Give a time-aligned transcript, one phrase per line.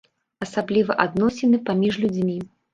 [0.45, 2.37] Асабліва адносіны паміж людзьмі.